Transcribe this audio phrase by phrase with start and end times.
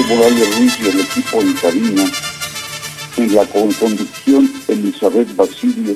[0.00, 2.04] José Morales Ruiz y el equipo cabina,
[3.18, 5.94] en la conducción Elizabeth Basilio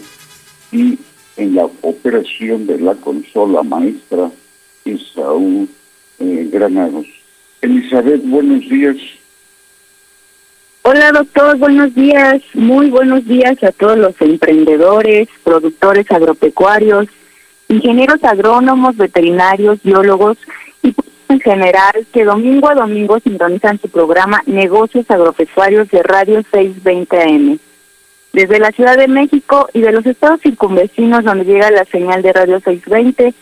[0.73, 0.99] y
[1.37, 4.31] en la operación de la consola maestra
[4.85, 5.67] Isaú
[6.19, 7.07] eh, Granados.
[7.63, 8.97] Elizabeth, buenos días.
[10.83, 17.07] Hola doctor, buenos días, muy buenos días a todos los emprendedores, productores agropecuarios,
[17.69, 20.37] ingenieros agrónomos, veterinarios, biólogos
[21.35, 27.59] en general que domingo a domingo sintonizan su programa Negocios Agropecuarios de Radio 620 AM.
[28.33, 32.33] Desde la Ciudad de México y de los estados circunvecinos donde llega la señal de
[32.33, 33.35] Radio 620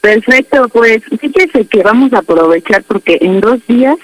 [0.00, 3.96] Perfecto, pues fíjese que vamos a aprovechar porque en dos días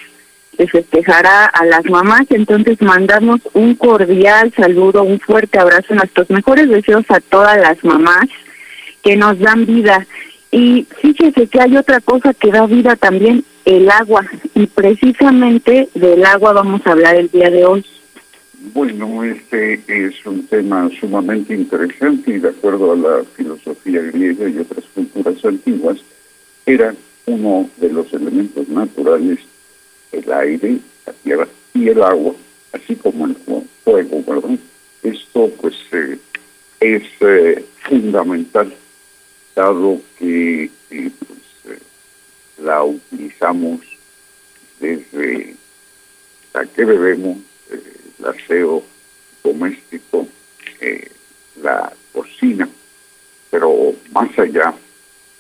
[0.56, 6.69] se festejará a las mamás, entonces mandamos un cordial saludo, un fuerte abrazo, nuestros mejores
[6.69, 8.26] deseos a todas las mamás
[9.02, 10.06] que nos dan vida.
[10.50, 16.25] Y fíjese que hay otra cosa que da vida también, el agua, y precisamente del
[16.25, 17.84] agua vamos a hablar el día de hoy.
[18.62, 24.59] Bueno, este es un tema sumamente interesante y de acuerdo a la filosofía griega y
[24.59, 25.97] otras culturas antiguas,
[26.66, 26.94] era
[27.25, 29.38] uno de los elementos naturales
[30.12, 32.35] el aire, la tierra y el agua,
[32.73, 33.37] así como el
[33.82, 34.58] fuego, ¿verdad?
[35.02, 36.19] Esto pues eh,
[36.81, 38.75] es eh, fundamental,
[39.56, 41.11] dado que eh,
[41.64, 41.81] pues,
[42.62, 43.81] la utilizamos
[44.81, 45.56] desde
[46.52, 47.38] la que bebemos,
[48.20, 48.82] el aseo
[49.43, 50.28] doméstico,
[50.81, 51.11] eh,
[51.62, 52.69] la cocina,
[53.50, 54.75] pero más allá,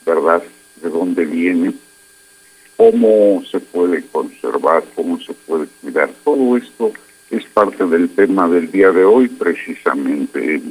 [0.04, 0.42] ¿verdad?
[0.82, 1.72] ¿De dónde viene?
[2.76, 4.82] ¿Cómo se puede conservar?
[4.94, 6.10] ¿Cómo se puede cuidar?
[6.24, 6.92] Todo esto
[7.30, 10.62] es parte del tema del día de hoy, precisamente.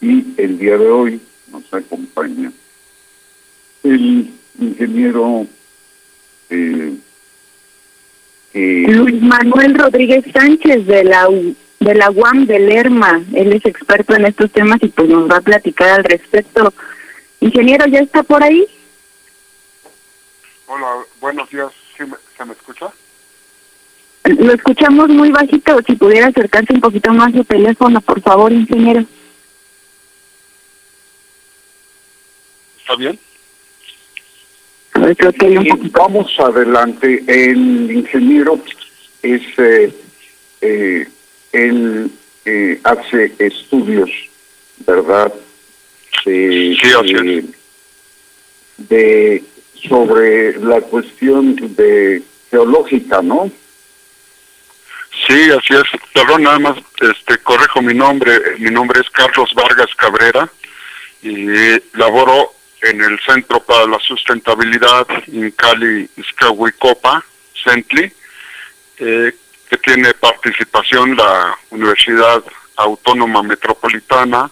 [0.00, 1.20] Y el día de hoy
[1.50, 2.52] nos acompaña
[3.82, 5.46] el ingeniero
[6.50, 6.94] eh,
[8.56, 11.28] Luis Manuel Rodríguez Sánchez de la
[11.80, 13.22] de la UAM de Lerma.
[13.34, 16.72] Él es experto en estos temas y pues nos va a platicar al respecto.
[17.40, 18.66] Ingeniero, ¿ya está por ahí?
[20.66, 21.70] Hola, buenos días.
[21.98, 22.04] ¿Sí
[22.36, 22.90] ¿Se me escucha?
[24.24, 25.78] Lo escuchamos muy bajito.
[25.86, 29.04] Si pudiera acercarse un poquito más su teléfono, por favor, ingeniero.
[32.80, 33.18] ¿Está bien?
[34.96, 36.00] A ver, creo que hay un Y poquito.
[36.00, 37.22] vamos adelante.
[37.26, 38.58] El ingeniero
[39.22, 39.92] es, eh,
[40.62, 41.06] eh,
[41.52, 42.10] él
[42.46, 44.10] eh, hace estudios,
[44.86, 45.32] ¿verdad?
[46.24, 47.44] De, Sí, así de,
[48.78, 49.44] de-
[49.88, 53.50] sobre la cuestión de geológica, ¿no?
[55.26, 55.82] Sí, así es.
[56.14, 58.32] Perdón, nada más este, correjo mi nombre.
[58.58, 60.50] Mi nombre es Carlos Vargas Cabrera
[61.22, 61.46] y
[61.96, 62.52] laboro
[62.82, 67.24] en el Centro para la Sustentabilidad en Cali, Izcahuicopa,
[67.64, 68.12] CENTLI,
[68.98, 69.32] eh,
[69.68, 72.42] que tiene participación la Universidad
[72.76, 74.50] Autónoma Metropolitana,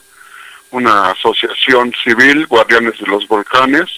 [0.71, 3.89] una asociación civil, Guardianes de los Volcanes,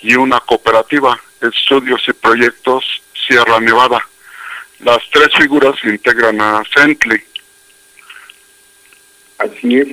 [0.00, 2.84] y una cooperativa, Estudios y Proyectos
[3.26, 4.00] Sierra Nevada.
[4.80, 7.22] Las tres figuras integran a CENTLI.
[9.38, 9.88] Así es.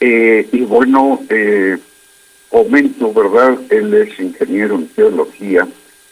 [0.00, 1.78] Eh, y bueno, eh,
[2.54, 3.58] comento, ¿verdad?
[3.68, 5.66] Él es ingeniero en geología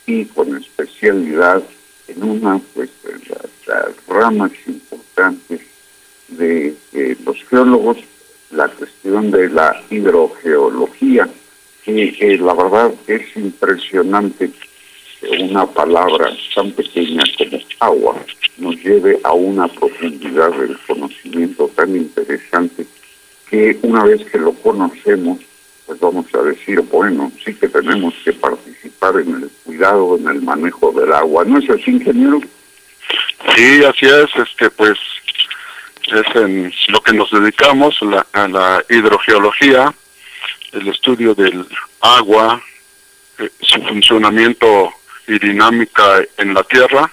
[0.07, 1.63] y con especialidad
[2.09, 5.61] en una pues, de las, ramas importantes
[6.27, 6.75] de
[7.25, 7.99] los geólogos,
[8.51, 11.29] la cuestión de la hidrogeología,
[11.85, 14.51] que eh, la verdad es impresionante
[15.21, 18.17] que una palabra tan pequeña como agua
[18.59, 22.85] nos lleve a una profundidad del conocimiento tan interesante
[23.49, 25.39] que una vez que lo conocemos,
[25.87, 30.43] pues vamos a decir, bueno, sí que tenemos que participar en el cuidado, en el
[30.43, 31.45] manejo del agua.
[31.45, 32.41] ¿No es así, ingeniero?
[33.55, 34.99] Sí, así es, este, pues
[36.07, 39.93] es en lo que nos dedicamos, la, a la hidrogeología,
[40.73, 41.67] el estudio del
[42.01, 42.63] agua,
[43.39, 44.93] eh, su funcionamiento
[45.27, 47.11] y dinámica en la tierra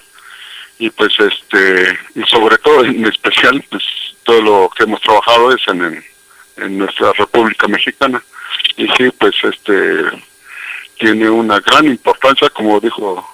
[0.80, 3.84] y pues este y sobre todo en especial pues
[4.24, 6.04] todo lo que hemos trabajado es en, en,
[6.58, 8.24] en nuestra República Mexicana
[8.78, 10.04] y sí pues este
[10.98, 13.28] tiene una gran importancia como dijo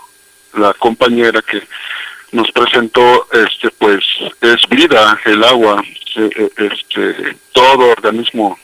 [0.53, 1.61] la compañera que
[2.31, 4.03] nos presentó este pues
[4.41, 5.83] es vida el agua
[6.15, 8.57] eh, eh, este todo organismo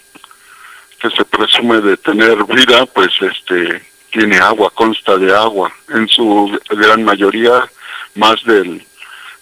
[1.00, 3.82] que se presume de tener vida pues este
[4.12, 5.72] tiene agua consta de agua.
[5.90, 7.68] En su gran mayoría
[8.16, 8.86] más del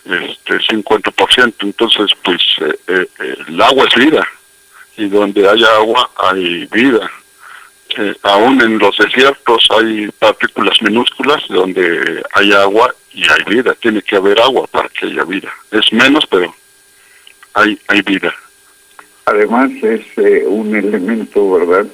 [0.05, 2.41] este 50% entonces pues
[2.87, 3.07] eh,
[3.47, 4.27] el agua es vida
[4.99, 7.09] y donde hay agua hay vida
[7.97, 13.75] eh, aún en los desiertos hay partículas minúsculas donde hay agua y hay vida.
[13.75, 15.51] Tiene que haber agua para que haya vida.
[15.71, 16.53] Es menos, pero
[17.53, 18.33] hay, hay vida.
[19.25, 21.87] Además es eh, un elemento, ¿verdad?,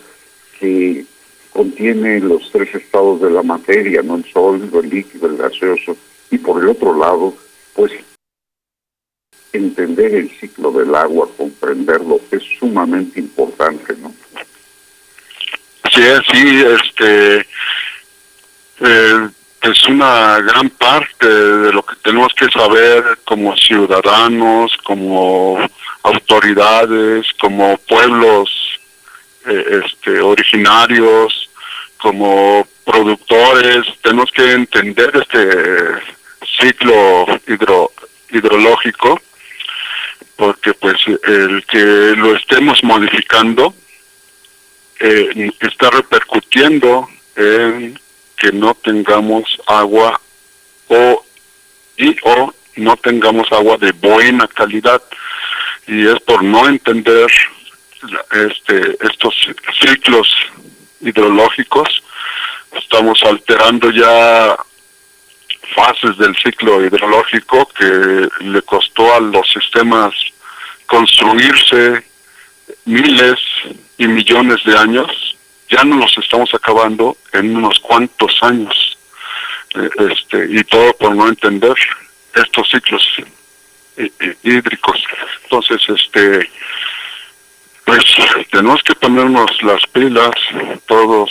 [0.59, 1.05] que
[1.51, 4.17] contiene los tres estados de la materia, ¿no?
[4.17, 5.95] El sólido, el líquido, el gaseoso.
[6.29, 7.33] Y por el otro lado,
[7.73, 7.91] pues
[9.55, 14.13] entender el ciclo del agua, comprenderlo, es sumamente importante, ¿no?
[15.91, 17.47] Sí, sí, este
[18.81, 19.29] eh,
[19.61, 25.57] es una gran parte de lo que tenemos que saber como ciudadanos, como
[26.03, 28.79] autoridades, como pueblos
[29.47, 31.49] eh, este, originarios,
[31.97, 36.15] como productores, tenemos que entender este
[36.59, 37.91] ciclo hidro,
[38.29, 39.19] hidrológico,
[40.35, 43.73] porque pues el que lo estemos modificando
[44.99, 47.99] eh, está repercutiendo en
[48.37, 50.19] que no tengamos agua
[50.87, 51.25] o
[51.97, 55.01] y o no tengamos agua de buena calidad.
[55.87, 57.31] Y es por no entender
[58.31, 59.33] este estos
[59.79, 60.27] ciclos
[61.01, 62.03] hidrológicos
[62.77, 64.57] estamos alterando ya
[65.73, 70.13] fases del ciclo hidrológico que le costó a los sistemas
[70.85, 72.03] construirse
[72.85, 73.39] miles
[73.97, 75.37] y millones de años,
[75.69, 78.97] ya no los estamos acabando en unos cuantos años.
[79.75, 81.75] Eh, este Y todo por no entender
[82.35, 83.03] estos ciclos
[84.43, 85.03] hídricos.
[85.43, 86.49] Entonces, este
[87.85, 88.03] pues
[88.51, 90.31] tenemos que ponernos las pilas,
[90.87, 91.29] todos,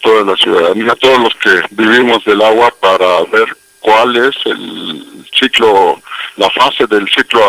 [0.00, 6.00] toda la ciudadanía, todos los que vivimos del agua para ver cuál es el ciclo,
[6.36, 7.40] la fase del ciclo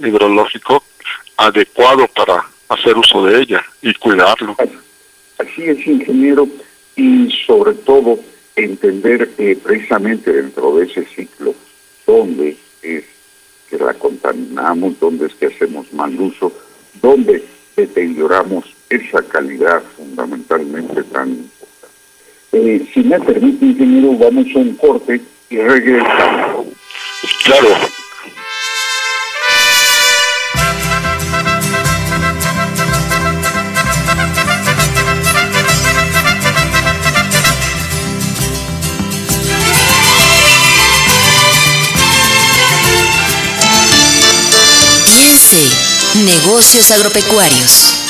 [0.00, 0.82] hidrológico
[1.36, 4.56] adecuado para hacer uso de ella y cuidarlo.
[5.38, 6.48] Así es, ingeniero,
[6.96, 8.18] y sobre todo
[8.56, 11.54] entender eh, precisamente dentro de ese ciclo
[12.06, 13.04] dónde es
[13.68, 16.52] que la contaminamos, dónde es que hacemos mal uso,
[17.02, 17.44] dónde
[17.76, 21.56] deterioramos esa calidad fundamentalmente tan importante.
[22.52, 26.66] Eh, si me permite, ingeniero, vamos a un corte y regresamos.
[27.44, 27.68] Claro.
[46.24, 48.05] Negocios agropecuarios.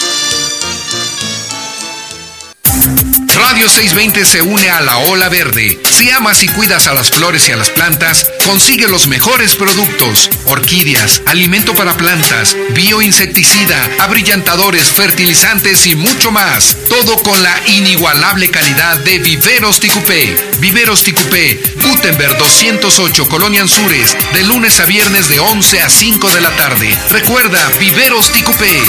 [3.47, 5.79] Radio 620 se une a la ola verde.
[5.89, 10.29] Si amas y cuidas a las flores y a las plantas, consigue los mejores productos.
[10.47, 16.77] Orquídeas, alimento para plantas, bioinsecticida, abrillantadores, fertilizantes y mucho más.
[16.89, 20.35] Todo con la inigualable calidad de Viveros Ticupé.
[20.59, 26.41] Viveros Ticupé, Gutenberg 208, Colonia Anzures, de lunes a viernes de 11 a 5 de
[26.41, 26.93] la tarde.
[27.11, 28.83] Recuerda, Viveros Ticupé.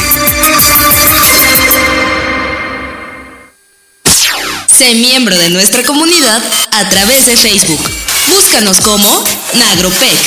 [4.77, 6.39] Sé miembro de nuestra comunidad
[6.71, 7.79] a través de Facebook.
[8.27, 10.17] Búscanos como Nagropec.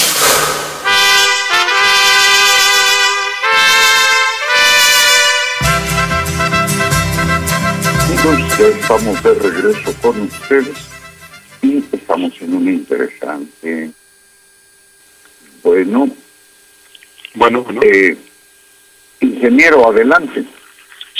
[8.59, 10.76] Ya estamos de regreso con ustedes
[11.62, 13.90] y estamos en un interesante.
[15.62, 16.11] Bueno,
[17.35, 17.80] Bueno, bueno.
[17.83, 18.19] eh,
[19.21, 20.45] ingeniero, adelante.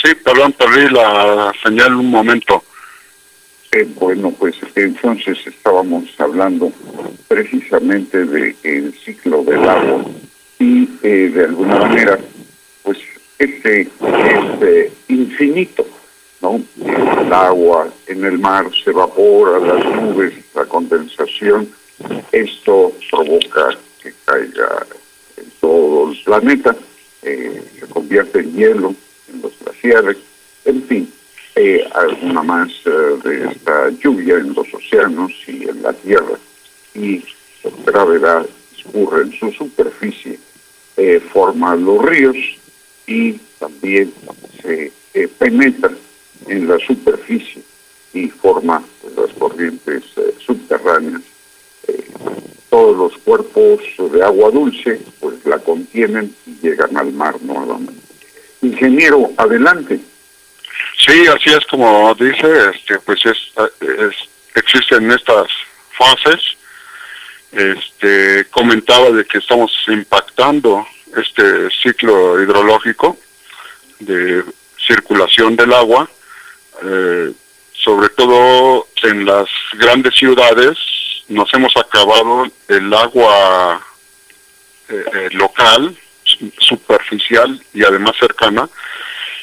[0.03, 2.63] Sí, perdón, perdí la señal un momento.
[3.73, 6.73] Eh, bueno, pues entonces estábamos hablando
[7.29, 10.03] precisamente del ciclo del agua
[10.59, 12.19] y eh, de alguna manera,
[12.83, 12.97] pues
[13.39, 13.89] este es
[14.61, 15.85] eh, infinito,
[16.41, 16.61] ¿no?
[16.85, 21.69] El agua en el mar se evapora, las nubes, la condensación,
[22.33, 23.69] esto provoca
[24.03, 24.85] que caiga
[25.37, 26.75] en todo el planeta,
[27.21, 28.95] eh, se convierte en hielo
[29.33, 30.17] en los glaciares,
[30.65, 31.13] en fin,
[31.55, 32.89] eh, alguna más eh,
[33.23, 36.37] de esta lluvia en los océanos y en la tierra
[36.93, 37.23] y
[37.61, 40.39] por gravedad escurre en su superficie,
[40.97, 42.37] eh, forma los ríos
[43.05, 44.13] y también
[44.61, 45.91] se eh, penetra
[46.47, 47.61] en la superficie
[48.13, 48.83] y forma
[49.15, 50.03] las corrientes
[50.39, 51.21] subterráneas.
[52.69, 53.81] Todos los cuerpos
[54.13, 58.01] de agua dulce pues la contienen y llegan al mar nuevamente.
[58.61, 59.99] Ingeniero, adelante.
[61.05, 63.37] Sí, así es como dice, este, pues es,
[64.55, 65.47] existen estas
[65.97, 66.39] fases.
[67.51, 73.17] Este, comentaba de que estamos impactando este ciclo hidrológico
[73.99, 74.43] de
[74.87, 76.09] circulación del agua,
[76.83, 77.31] eh,
[77.73, 80.77] sobre todo en las grandes ciudades
[81.27, 83.81] nos hemos acabado el agua
[84.89, 88.69] eh, eh, local, su- superficial y además cercana,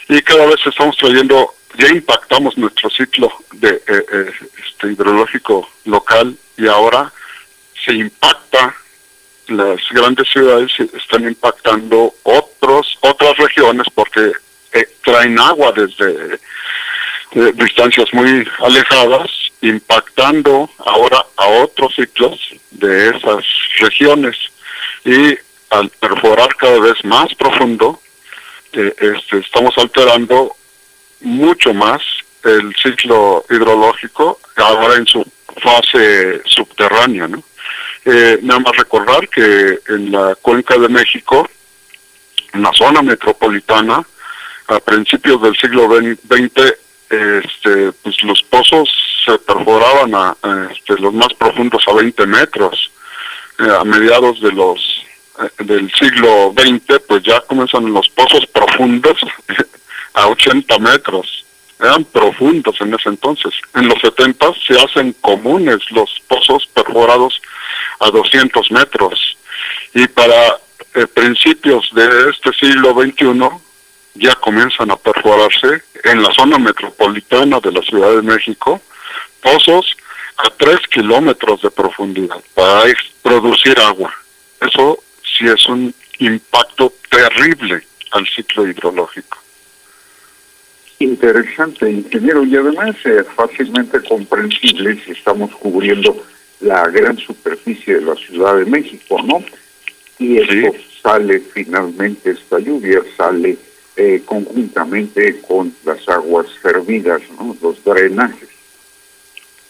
[0.09, 4.33] y cada vez estamos trayendo, ya impactamos nuestro ciclo de eh, eh,
[4.67, 7.13] este hidrológico local y ahora
[7.85, 8.75] se impacta
[9.49, 14.33] las grandes ciudades están impactando otros otras regiones porque
[14.73, 16.39] eh, traen agua desde
[17.33, 22.39] eh, distancias muy alejadas impactando ahora a otros ciclos
[22.71, 23.45] de esas
[23.81, 24.37] regiones.
[25.05, 25.37] Y
[25.71, 28.01] al perforar cada vez más profundo
[28.73, 30.57] eh, este, estamos alterando
[31.21, 32.01] mucho más
[32.45, 35.25] el ciclo hidrológico ahora en su
[35.61, 37.43] fase subterránea, ¿no?
[38.05, 41.49] Eh, nada más recordar que en la cuenca de México,
[42.53, 44.07] en la zona metropolitana,
[44.69, 46.75] a principios del siglo XX,
[47.11, 48.89] este, pues los pozos
[49.25, 50.37] se perforaban a,
[50.71, 52.91] este, los más profundos a 20 metros.
[53.59, 55.05] Eh, a mediados de los
[55.59, 59.17] del siglo XX, pues ya comienzan los pozos profundos
[60.15, 61.45] a 80 metros.
[61.81, 63.55] Eran profundos en ese entonces.
[63.75, 67.41] En los 70 se hacen comunes los pozos perforados
[68.01, 69.37] a 200 metros.
[69.95, 70.59] Y para
[70.95, 73.49] eh, principios de este siglo XXI
[74.15, 78.81] ya comienzan a perforarse en la zona metropolitana de la Ciudad de México
[79.41, 79.97] pozos
[80.39, 82.85] a 3 kilómetros de profundidad para
[83.23, 84.13] producir agua.
[84.61, 84.99] Eso
[85.39, 89.39] sí es un impacto terrible al ciclo hidrológico.
[90.99, 96.25] Interesante, ingeniero, y además eh, fácilmente comprensible si estamos cubriendo
[96.61, 99.45] la gran superficie de la Ciudad de México, ¿no?
[100.19, 103.57] Y esto sale finalmente, esta lluvia sale
[103.97, 107.57] eh, conjuntamente con las aguas servidas, ¿no?
[107.63, 108.49] Los drenajes.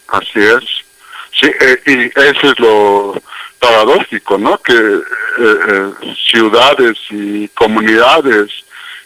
[0.07, 0.88] Así es.
[1.33, 3.23] Sí, eh, y eso es lo
[3.59, 4.59] paradójico, ¿no?
[4.59, 5.91] Que eh,
[6.31, 8.51] ciudades y comunidades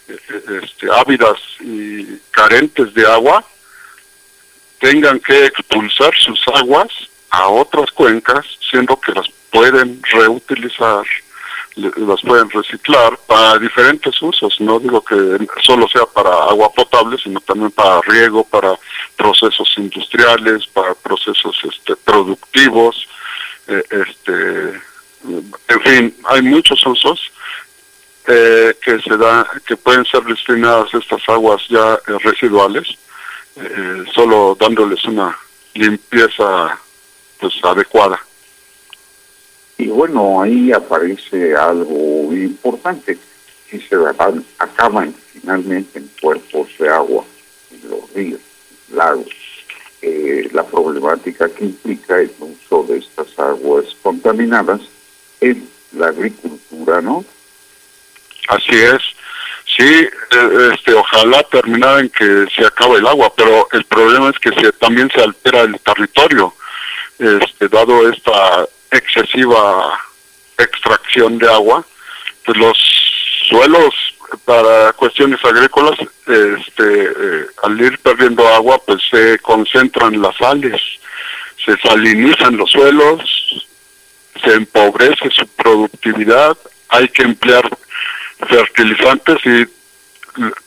[0.07, 3.43] este, ávidas y carentes de agua
[4.79, 6.89] tengan que expulsar sus aguas
[7.29, 11.05] a otras cuencas, siendo que las pueden reutilizar,
[11.75, 14.59] las pueden reciclar para diferentes usos.
[14.61, 15.15] No digo que
[15.61, 18.77] solo sea para agua potable, sino también para riego, para
[19.15, 23.07] procesos industriales, para procesos este, productivos,
[23.67, 24.81] eh, este,
[25.23, 27.31] en fin, hay muchos usos
[28.27, 32.87] eh, que se da, que pueden ser destinadas estas aguas ya eh, residuales,
[33.55, 35.37] eh, solo dándoles una
[35.73, 36.79] limpieza
[37.39, 38.19] pues adecuada.
[39.77, 43.17] Y bueno, ahí aparece algo importante.
[43.69, 43.95] Si se
[44.59, 47.25] acaban finalmente en cuerpos de agua,
[47.71, 48.41] en los ríos,
[48.91, 49.27] lagos,
[50.53, 54.81] la problemática que implica el uso de estas aguas contaminadas
[55.41, 57.25] en la agricultura, ¿no?
[58.49, 59.01] Así es.
[59.75, 64.39] Sí, e, este, ojalá terminara en que se acabe el agua, pero el problema es
[64.39, 66.53] que se, también se altera el territorio,
[67.17, 69.99] este, dado esta excesiva
[70.57, 71.85] extracción de agua,
[72.45, 72.77] pues los
[73.49, 73.93] suelos
[74.45, 80.81] para cuestiones agrícolas, este, eh, al ir perdiendo agua, pues se concentran las sales,
[81.63, 83.67] se salinizan los suelos,
[84.43, 86.57] se empobrece su productividad,
[86.89, 87.69] hay que emplear
[88.47, 89.65] fertilizantes y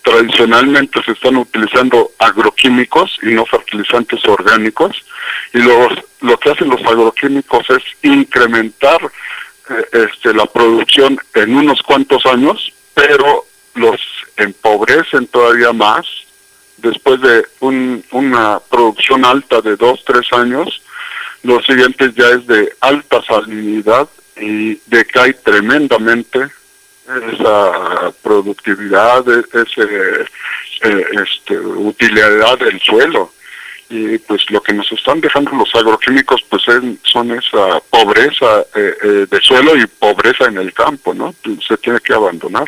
[0.02, 5.04] tradicionalmente se están utilizando agroquímicos y no fertilizantes orgánicos
[5.52, 9.00] y los, lo que hacen los agroquímicos es incrementar
[9.70, 13.44] eh, este, la producción en unos cuantos años, pero
[13.74, 14.00] los
[14.36, 16.06] empobrecen todavía más
[16.78, 20.82] después de un, una producción alta de dos, tres años,
[21.42, 26.48] los siguientes ya es de alta salinidad y decae tremendamente
[27.32, 30.26] esa productividad, esa eh,
[31.22, 33.32] este, utilidad del suelo.
[33.88, 36.62] Y pues lo que nos están dejando los agroquímicos pues
[37.04, 41.32] son esa pobreza eh, eh, de suelo y pobreza en el campo, ¿no?
[41.66, 42.66] Se tiene que abandonar.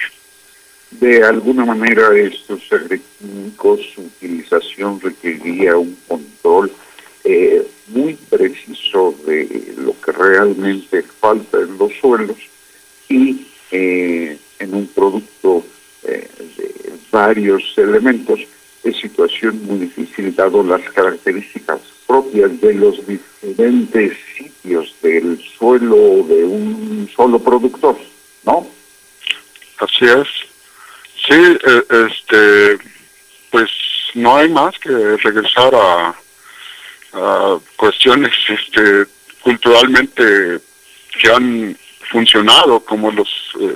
[0.92, 6.72] De alguna manera estos agroquímicos, su utilización requeriría un control
[7.88, 12.36] muy preciso de lo que realmente falta en los suelos
[13.08, 15.64] y eh, en un producto
[16.04, 18.40] eh, de varios elementos,
[18.84, 26.44] es situación muy difícil dado las características propias de los diferentes sitios del suelo de
[26.44, 27.96] un solo productor,
[28.44, 28.66] ¿no?
[29.78, 30.28] Así es.
[31.26, 32.78] Sí, eh, este,
[33.50, 33.70] pues
[34.14, 36.14] no hay más que regresar a,
[37.12, 39.04] a cuestiones este,
[39.42, 40.60] culturalmente
[41.20, 41.76] que han
[42.10, 43.28] funcionado, como los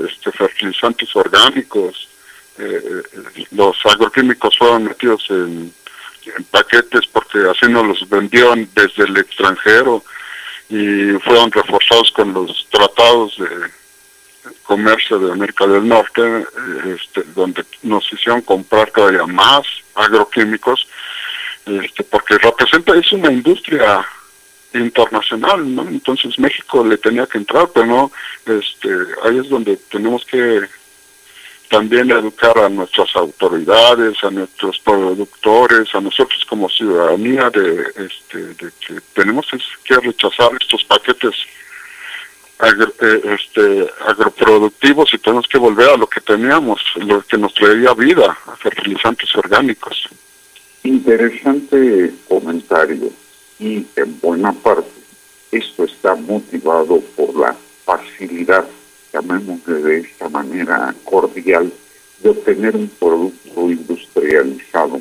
[0.09, 2.09] este, fertilizantes orgánicos,
[2.59, 3.03] eh,
[3.53, 5.73] los agroquímicos fueron metidos en,
[6.53, 10.05] paquetes porque así nos los vendieron desde el extranjero
[10.69, 16.45] y fueron reforzados con los tratados de comercio de América del Norte,
[16.87, 19.63] este, donde nos hicieron comprar todavía más
[19.95, 20.87] agroquímicos,
[21.67, 24.07] este, porque representa, es una industria
[24.75, 25.83] internacional, ¿no?
[25.83, 28.13] Entonces México le tenía que entrar, pero no,
[28.47, 28.89] este,
[29.25, 30.63] ahí es donde tenemos que
[31.73, 38.71] también educar a nuestras autoridades, a nuestros productores, a nosotros como ciudadanía de, este, de
[38.87, 39.47] que tenemos
[39.83, 41.35] que rechazar estos paquetes
[42.63, 47.95] eh, este, agroproductivos y tenemos que volver a lo que teníamos, lo que nos traía
[47.95, 50.09] vida, a fertilizantes orgánicos.
[50.85, 53.22] Interesante comentario
[53.63, 54.91] y en buena parte
[55.53, 58.67] esto está motivado por la facilidad,
[59.13, 61.73] llamémosle de esta manera cordial,
[62.21, 65.01] de obtener un producto industrializado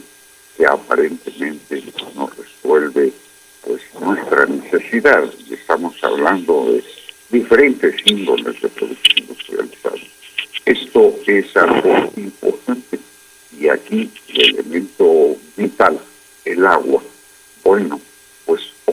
[0.55, 1.83] que aparentemente
[2.15, 3.13] no resuelve
[3.65, 5.23] pues nuestra necesidad.
[5.49, 6.83] Estamos hablando de
[7.31, 9.97] diferentes índoles de producto industrializado.
[10.65, 12.99] Esto es algo importante
[13.59, 15.99] y aquí el elemento vital,
[16.45, 17.01] el agua.
[17.63, 17.99] Bueno,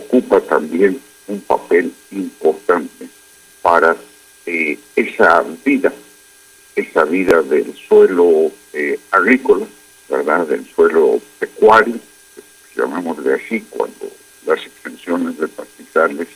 [0.09, 3.09] ocupa también un papel importante
[3.61, 3.95] para
[4.47, 5.93] eh, esa vida,
[6.75, 9.67] esa vida del suelo eh, agrícola,
[10.09, 10.47] ¿verdad?
[10.47, 11.97] Del suelo pecuario,
[12.75, 14.11] llamémosle así, cuando
[14.47, 16.29] las extensiones de pastizales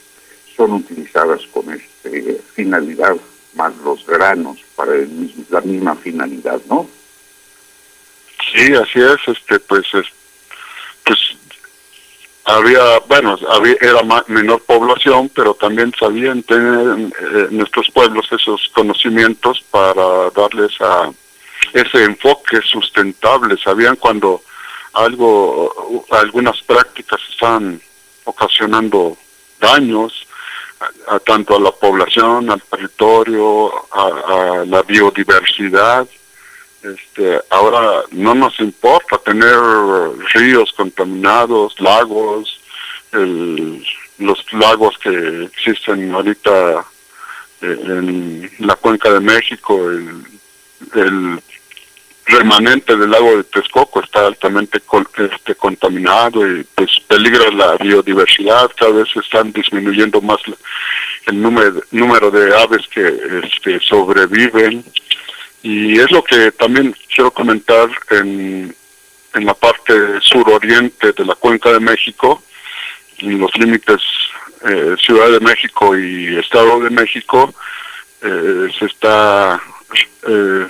[0.55, 2.11] son utilizadas con esta
[2.55, 3.17] finalidad,
[3.55, 4.93] más los granos para
[5.51, 6.89] la misma finalidad, ¿no?
[8.55, 10.07] Sí, así es, este, pues, es,
[11.05, 11.19] pues
[12.45, 17.13] había, bueno, había, era menor población, pero también sabían tener
[17.53, 21.11] nuestros pueblos esos conocimientos para darles a
[21.73, 23.57] ese enfoque sustentable.
[23.59, 24.43] Sabían cuando
[24.95, 27.81] algo, algunas prácticas están
[28.25, 29.17] ocasionando
[29.61, 30.27] daños
[31.09, 36.09] a, tanto a la población, al territorio, a la biodiversidad
[36.83, 39.57] este, ahora no nos importa tener
[40.35, 42.61] ríos contaminados, lagos,
[44.19, 46.85] los lagos que existen ahorita
[47.61, 51.41] eh, en la cuenca de México, el,
[52.25, 54.81] remanente del lago de Texcoco está altamente
[55.19, 60.39] este, contaminado y pues peligra la biodiversidad, cada vez están disminuyendo más
[61.27, 63.07] el número, número de aves que
[63.45, 64.85] este, sobreviven
[65.63, 68.75] y es lo que también quiero comentar en,
[69.35, 72.43] en la parte suroriente de la cuenca de México,
[73.19, 74.01] en los límites
[74.69, 77.53] eh, Ciudad de México y Estado de México,
[78.23, 79.61] eh, se está
[80.29, 80.69] eh,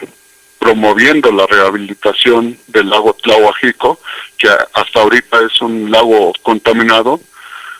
[0.58, 3.98] promoviendo la rehabilitación del lago Tlahuajico,
[4.38, 7.20] que hasta ahorita es un lago contaminado.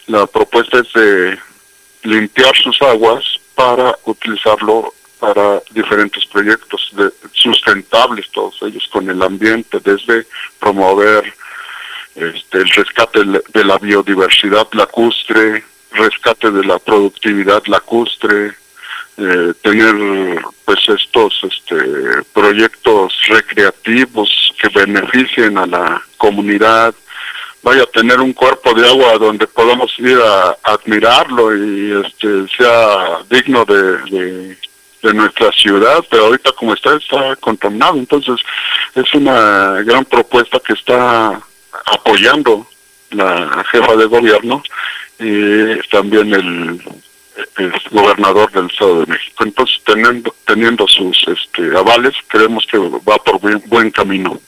[0.07, 1.39] La propuesta es de
[2.03, 9.79] limpiar sus aguas para utilizarlo para diferentes proyectos de, sustentables, todos ellos con el ambiente,
[9.79, 10.27] desde
[10.59, 11.33] promover
[12.17, 13.21] este, el rescate
[13.55, 18.53] de la biodiversidad lacustre, rescate de la productividad lacustre,
[19.17, 21.77] eh, tener pues estos este,
[22.33, 26.97] proyectos recreativos que beneficien a la comunidad,
[27.63, 33.21] vaya a tener un cuerpo de agua donde podamos ir a, admirarlo y este sea
[33.31, 34.72] digno de de
[35.13, 37.97] nuestra ciudad, pero ahorita como está, está contaminado.
[37.97, 38.37] Entonces,
[38.95, 41.41] es una gran propuesta que está
[41.87, 42.67] apoyando
[43.11, 44.63] la jefa de gobierno
[45.19, 46.83] y también el,
[47.91, 49.45] gobernador del Estado de México.
[49.45, 54.39] Entonces, teniendo, teniendo sus este, avales, creemos que va por buen, camino.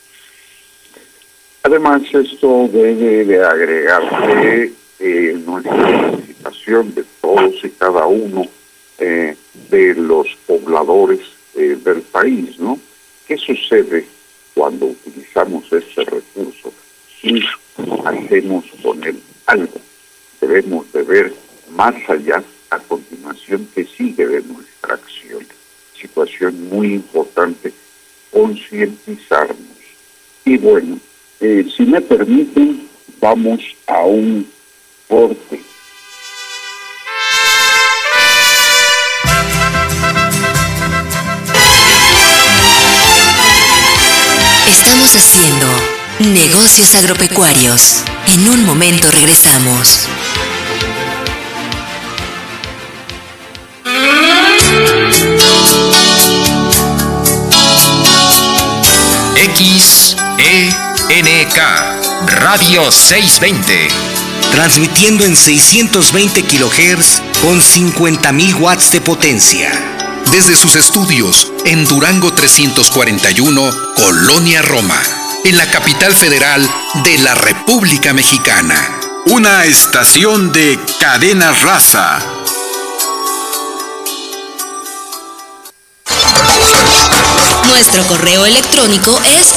[1.62, 8.46] Además, esto debe de agregarse eh, nuestra participación de todos y cada uno
[8.98, 9.36] eh,
[9.70, 11.20] de los pobladores
[11.54, 12.78] eh, del país, ¿no?
[13.26, 14.06] ¿Qué sucede
[14.54, 16.72] cuando utilizamos este recurso
[17.22, 17.42] y
[18.04, 19.80] hacemos con él algo?
[20.40, 21.32] Debemos de ver
[21.70, 25.46] más allá a continuación que sigue de nuestra acción.
[26.00, 27.72] Situación muy importante,
[28.30, 29.58] concientizarnos.
[30.44, 30.98] Y bueno,
[31.40, 32.88] eh, si me permiten,
[33.20, 34.46] vamos a un
[35.08, 35.60] corte
[45.16, 45.68] Haciendo
[46.18, 48.02] negocios agropecuarios.
[48.26, 50.08] En un momento regresamos.
[59.36, 60.16] XENK
[62.26, 63.88] Radio 620.
[64.50, 69.93] Transmitiendo en 620 kHz con 50.000 watts de potencia
[70.34, 75.00] desde sus estudios en Durango 341, Colonia Roma,
[75.44, 76.68] en la capital federal
[77.04, 78.74] de la República Mexicana.
[79.26, 82.18] Una estación de cadena raza.
[87.68, 89.54] Nuestro correo electrónico es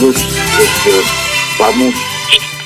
[0.00, 1.20] nagropec.nagropec.com.
[1.58, 1.94] vamos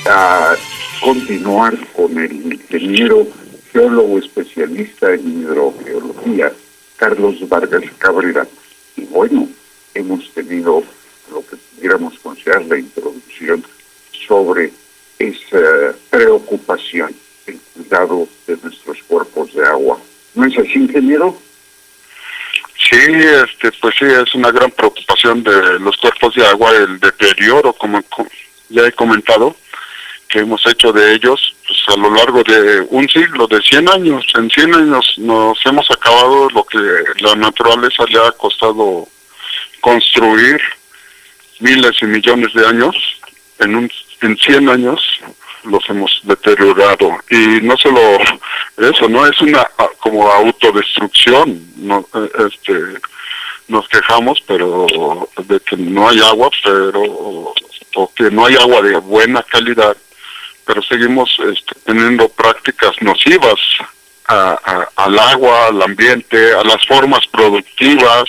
[0.05, 0.55] a
[1.01, 3.27] continuar con el ingeniero
[3.71, 6.53] geólogo especialista en hidrogeología,
[6.95, 8.47] Carlos Vargas Cabrera.
[8.95, 9.49] Y bueno,
[9.93, 10.83] hemos tenido
[11.31, 13.63] lo que pudiéramos considerar la introducción
[14.27, 14.71] sobre
[15.19, 17.13] esa preocupación,
[17.47, 19.99] el cuidado de nuestros cuerpos de agua.
[20.35, 21.37] ¿No es así, ingeniero?
[22.95, 27.73] Sí, este, pues sí, es una gran preocupación de los cuerpos de agua, el deterioro,
[27.73, 27.99] como
[28.69, 29.53] ya he comentado,
[30.29, 34.25] que hemos hecho de ellos pues, a lo largo de un siglo, de 100 años.
[34.35, 36.77] En 100 años nos hemos acabado lo que
[37.19, 39.09] la naturaleza le ha costado
[39.81, 40.61] construir
[41.59, 42.95] miles y millones de años.
[43.59, 45.01] En, un, en 100 años
[45.65, 47.17] los hemos deteriorado.
[47.29, 47.99] Y no solo
[48.77, 49.67] eso, no es una
[49.99, 51.61] como autodestrucción.
[51.77, 52.73] No, eh, este,
[53.67, 54.87] nos quejamos pero
[55.37, 57.53] de que no hay agua, pero
[57.95, 59.95] o que no hay agua de buena calidad,
[60.65, 63.59] pero seguimos este, teniendo prácticas nocivas
[64.27, 68.25] al agua, al ambiente, a las formas productivas,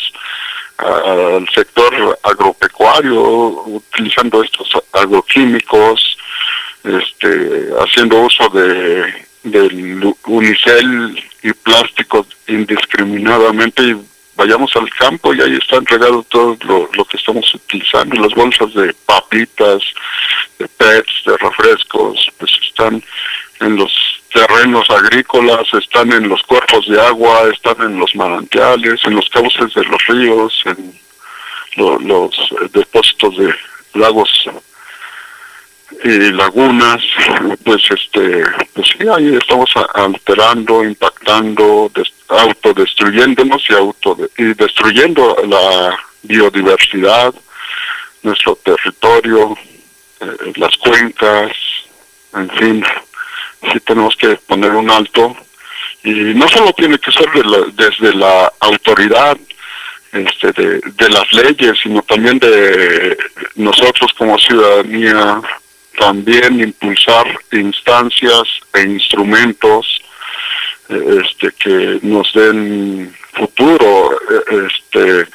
[0.79, 3.23] al sector agropecuario,
[3.67, 6.19] utilizando estos agroquímicos,
[6.87, 13.97] este, haciendo uso de del unicel y plástico indiscriminadamente y
[14.35, 18.93] vayamos al campo y ahí están regados todo lo, que estamos utilizando, las bolsas de
[19.07, 19.83] papitas,
[20.59, 23.03] de pets, de refrescos, pues están
[23.61, 23.93] en los
[24.33, 29.73] terrenos agrícolas, están en los cuerpos de agua, están en los manantiales, en los cauces
[29.75, 30.99] de los ríos, en
[31.77, 32.35] los
[32.73, 33.55] depósitos de
[33.95, 34.29] lagos
[36.07, 37.03] y lagunas,
[37.65, 41.91] pues este, pues sí, ahí estamos alterando, impactando,
[42.29, 47.35] autodestruyéndonos y auto y destruyendo la biodiversidad,
[48.23, 49.57] nuestro territorio,
[50.21, 51.53] eh, las cuencas,
[52.35, 52.85] en fin,
[53.73, 55.37] sí tenemos que poner un alto.
[56.05, 57.29] Y no solo tiene que ser
[57.73, 59.37] desde la autoridad
[60.13, 63.19] este, de, de las leyes, sino también de
[63.57, 65.43] nosotros como ciudadanía
[65.99, 68.43] también impulsar instancias
[68.75, 70.03] e instrumentos
[70.89, 75.27] eh, este que nos den futuro eh, este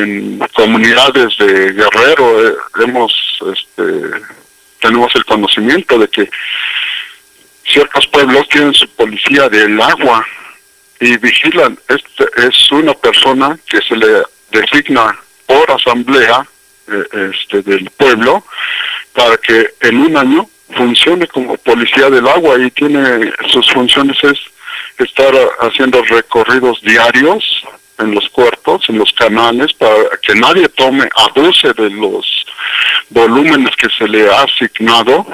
[0.00, 3.12] en comunidades de guerrero eh, hemos
[3.52, 3.84] este
[4.80, 6.30] tenemos el conocimiento de que
[7.66, 10.24] ciertos pueblos tienen su policía del agua
[11.00, 11.78] y vigilan.
[11.88, 16.46] Este es una persona que se le designa por asamblea
[17.12, 18.44] este del pueblo
[19.14, 24.38] para que en un año funcione como policía del agua y tiene sus funciones es
[24.98, 27.64] estar haciendo recorridos diarios
[27.98, 32.46] en los cuerpos, en los canales, para que nadie tome, abuse de los
[33.10, 35.24] volúmenes que se le ha asignado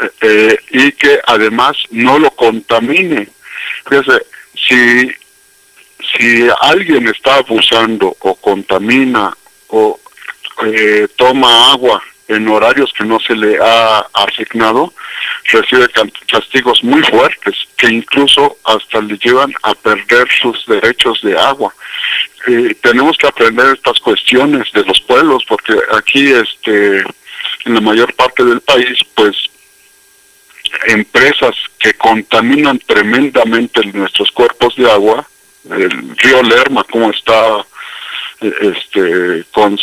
[0.00, 3.28] eh, eh, y que además no lo contamine.
[3.88, 5.10] Fíjese, si,
[6.12, 9.34] si alguien está abusando o contamina
[9.68, 9.98] o
[10.64, 14.92] eh, toma agua en horarios que no se le ha asignado,
[15.44, 15.86] recibe
[16.26, 21.74] castigos muy fuertes que incluso hasta le llevan a perder sus derechos de agua.
[22.48, 26.98] Eh, tenemos que aprender estas cuestiones de los pueblos porque aquí este
[27.64, 29.36] en la mayor parte del país pues
[30.86, 35.26] empresas que contaminan tremendamente nuestros cuerpos de agua,
[35.70, 37.66] el río Lerma como está
[38.40, 39.78] este, con,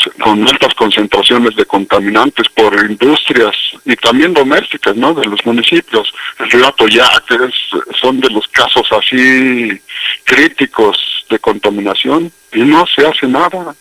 [0.48, 5.14] altas concentraciones de contaminantes por industrias y también domésticas, ¿no?
[5.14, 6.14] De los municipios.
[6.40, 7.56] El río Atoyac es,
[8.00, 9.82] son de los casos así
[10.24, 13.76] críticos de contaminación y no se hace nada.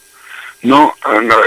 [0.62, 0.94] No,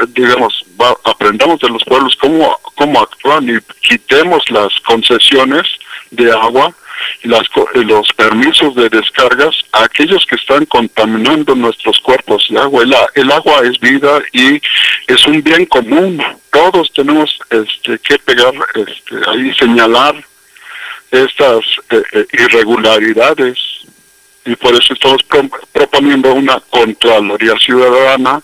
[0.09, 0.65] digamos,
[1.05, 5.63] aprendamos de los pueblos cómo, cómo actúan y quitemos las concesiones
[6.11, 6.75] de agua
[7.23, 12.83] las, los permisos de descargas a aquellos que están contaminando nuestros cuerpos de agua.
[12.83, 14.61] El, el agua es vida y
[15.07, 16.23] es un bien común.
[16.51, 20.15] Todos tenemos este, que pegar, este, ahí señalar
[21.11, 23.57] estas eh, eh, irregularidades
[24.45, 25.23] y por eso estamos
[25.71, 28.41] proponiendo una Contraloría Ciudadana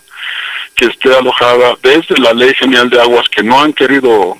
[0.74, 4.36] que esté alojada desde la Ley General de Aguas que no han querido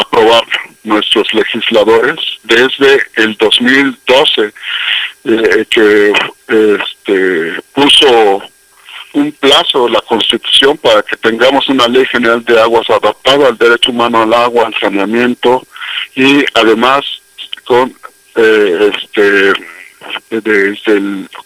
[0.00, 0.44] aprobar
[0.84, 4.52] nuestros legisladores desde el 2012
[5.24, 6.12] eh, que
[6.48, 8.42] este, puso
[9.14, 13.90] un plazo la Constitución para que tengamos una ley general de aguas adaptada al derecho
[13.90, 15.62] humano al agua, al saneamiento
[16.14, 17.04] y además
[17.64, 17.94] con
[18.36, 19.52] eh, este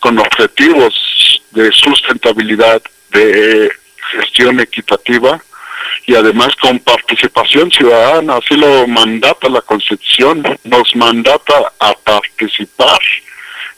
[0.00, 3.70] con objetivos de sustentabilidad, de
[4.12, 5.40] gestión equitativa
[6.06, 12.98] y además con participación ciudadana, así lo mandata la Constitución, nos mandata a participar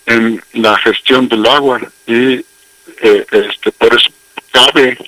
[0.07, 2.35] en la gestión del agua y
[3.03, 4.11] eh, este por eso
[4.51, 4.99] cabe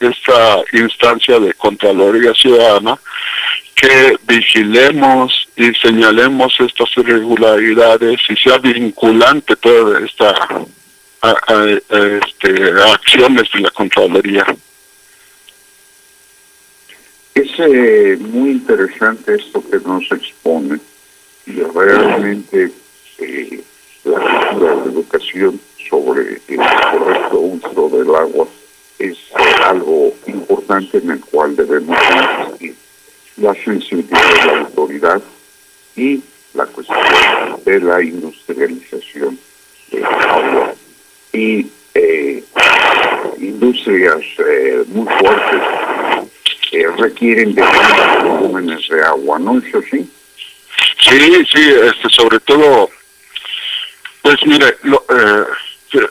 [0.00, 2.98] esta instancia de Contraloría Ciudadana
[3.74, 10.34] que vigilemos y señalemos estas irregularidades y sea vinculante toda esta
[11.90, 14.46] este, acciones de la Contraloría.
[17.34, 20.78] Es eh, muy interesante esto que nos expone
[21.46, 22.70] y realmente
[23.18, 23.60] eh,
[24.04, 25.58] la educación
[25.90, 28.46] sobre el correcto uso del agua
[29.00, 29.18] es
[29.64, 31.98] algo importante en el cual debemos
[32.60, 32.76] insistir.
[33.38, 35.22] La sensibilidad de la autoridad
[35.96, 36.22] y
[36.54, 36.98] la cuestión
[37.64, 39.36] de la industrialización
[39.90, 40.72] del agua
[41.32, 42.44] y eh,
[43.40, 44.22] industrias
[44.86, 45.62] muy fuertes
[46.74, 47.62] eh, requieren de
[48.22, 49.58] volúmenes de agua, ¿no?
[49.58, 50.08] Eso sí.
[51.00, 52.90] Sí, sí, este, sobre todo,
[54.22, 55.44] pues mire, lo, eh,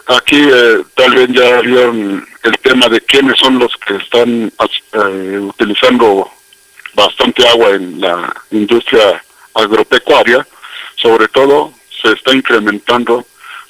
[0.07, 4.51] aquí eh, tal vez ya vieron el tema de quiénes son los que están
[4.93, 6.29] eh, utilizando
[6.93, 9.23] bastante agua en la industria
[9.53, 10.45] agropecuaria,
[10.95, 13.25] sobre todo se está incrementando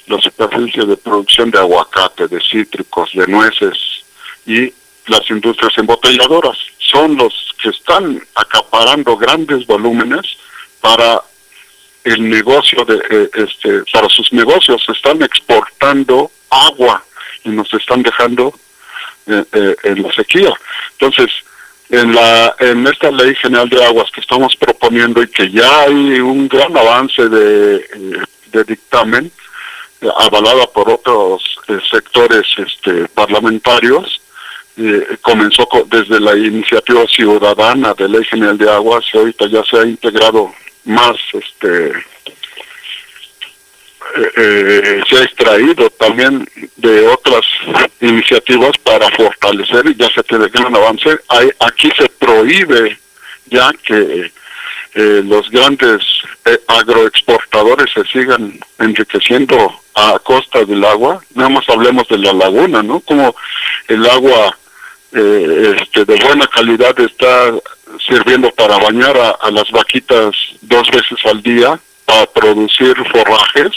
[0.06, 3.78] la superficie de producción de aguacate, de cítricos, de nueces
[4.46, 4.72] y
[5.06, 6.56] las industrias embotelladoras.
[6.78, 10.36] Son los que están acaparando grandes volúmenes
[10.80, 11.22] para
[12.04, 17.02] el negocio de eh, este para sus negocios están exportando agua
[17.42, 18.52] y nos están dejando
[19.26, 20.52] eh, eh, en la sequía
[20.92, 21.30] entonces
[21.88, 26.20] en la en esta ley general de aguas que estamos proponiendo y que ya hay
[26.20, 27.86] un gran avance de,
[28.52, 29.32] de dictamen
[30.18, 31.42] avalada por otros
[31.90, 34.20] sectores este parlamentarios
[35.22, 39.86] comenzó desde la iniciativa ciudadana de ley general de aguas y ahorita ya se ha
[39.86, 40.52] integrado
[40.84, 41.92] más este
[44.16, 47.40] eh, eh, se ha extraído también de otras
[48.00, 51.18] iniciativas para fortalecer y ya se tiene gran avance.
[51.28, 52.96] Hay, aquí se prohíbe
[53.46, 54.30] ya que
[54.94, 56.04] eh, los grandes
[56.68, 61.20] agroexportadores se sigan enriqueciendo a costa del agua.
[61.34, 63.34] Nada más hablemos de la laguna no como
[63.88, 64.56] el agua
[65.14, 67.52] este de buena calidad está
[68.06, 73.70] sirviendo para bañar a, las vaquitas dos veces al día, para producir forrajes,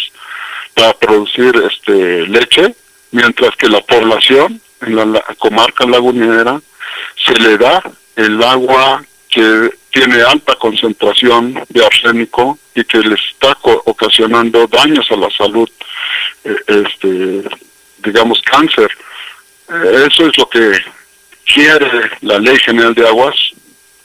[0.74, 2.76] para producir este leche,
[3.12, 6.60] mientras que la población en la, comarca lagunera
[7.24, 7.84] se le da
[8.16, 15.16] el agua que tiene alta concentración de arsénico y que les está ocasionando daños a
[15.16, 15.70] la salud,
[16.44, 17.44] eh, este,
[18.00, 18.90] digamos cáncer.
[19.70, 20.72] Eh, eso es lo que
[21.54, 23.36] quiere la Ley General de Aguas,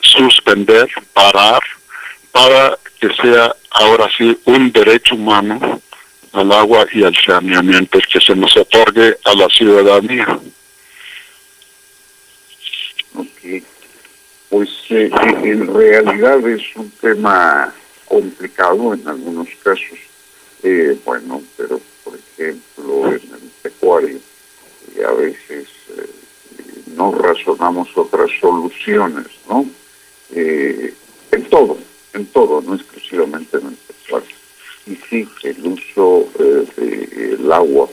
[0.01, 1.61] suspender, parar,
[2.31, 5.81] para que sea ahora sí un derecho humano
[6.33, 10.27] al agua y al saneamiento que se nos otorgue a la ciudadanía.
[13.15, 13.63] Ok,
[14.49, 15.11] pues eh,
[15.43, 17.75] en realidad es un tema
[18.07, 19.99] complicado en algunos casos,
[20.63, 24.19] eh, bueno, pero por ejemplo en el pecuario
[24.97, 25.82] y a veces eh,
[26.97, 29.67] no razonamos otras soluciones, ¿no?
[30.35, 30.95] eh,
[31.31, 31.79] en todo,
[32.15, 34.23] en todo, no exclusivamente en el sexual.
[34.87, 37.89] Y sí, el uso eh, del agua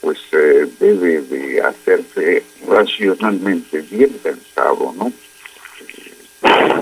[0.00, 5.10] pues eh, debe de hacerse racionalmente, bien pensado, ¿no?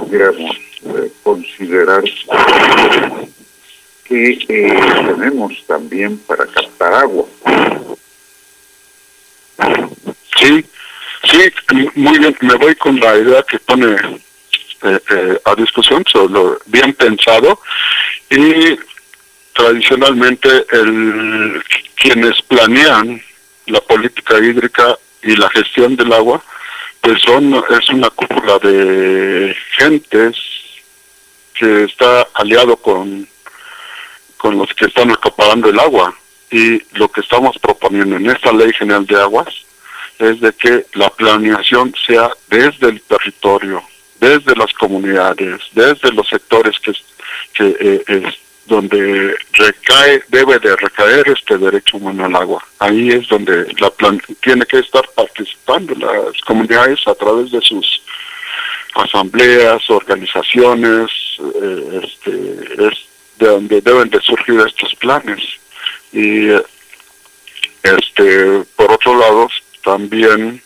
[0.01, 2.03] Pudiéramos eh, considerar
[4.05, 4.38] que
[5.07, 7.27] tenemos también para captar agua.
[10.37, 10.65] Sí,
[11.24, 11.52] sí,
[11.94, 13.96] muy bien, me voy con la idea que pone
[14.82, 17.61] eh, eh, a discusión, solo bien pensado
[18.30, 18.76] y
[19.52, 21.62] tradicionalmente el,
[21.94, 23.22] quienes planean
[23.66, 26.42] la política hídrica y la gestión del agua,
[27.00, 30.37] pues son es una cúpula de gentes
[31.54, 33.28] que está aliado con
[34.37, 36.12] con los que están acaparando el agua
[36.50, 39.48] y lo que estamos proponiendo en esta ley general de aguas
[40.18, 43.83] es de que la planeación sea desde el territorio
[44.22, 46.92] desde las comunidades, desde los sectores que,
[47.81, 48.35] eh, es
[48.66, 52.64] donde recae, debe de recaer este derecho humano al agua.
[52.79, 58.01] Ahí es donde la plan tiene que estar participando las comunidades a través de sus
[58.94, 61.11] asambleas, organizaciones,
[61.61, 62.94] eh, este, es
[63.40, 65.42] de donde deben de surgir estos planes.
[66.12, 66.46] Y
[67.83, 69.48] este, por otro lado,
[69.83, 70.62] también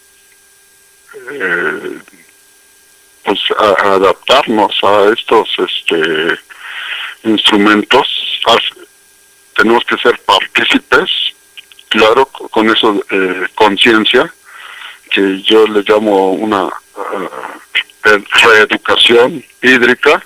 [1.31, 1.99] eh,
[3.25, 6.39] pues adaptarnos a estos este
[7.25, 8.07] instrumentos.
[9.55, 11.11] Tenemos que ser partícipes
[11.89, 14.33] claro con eso eh, conciencia
[15.11, 17.29] que yo le llamo una uh,
[18.05, 20.23] reeducación hídrica.